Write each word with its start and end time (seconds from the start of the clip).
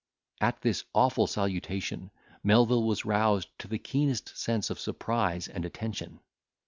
At 0.39 0.61
this 0.63 0.83
awful 0.95 1.27
salutation, 1.27 2.09
Melvil 2.43 2.87
was 2.87 3.05
roused 3.05 3.49
to 3.59 3.67
the 3.67 3.77
keenest 3.77 4.35
sense 4.35 4.71
of 4.71 4.79
surprise 4.79 5.47
and 5.47 5.63
attention. 5.63 6.21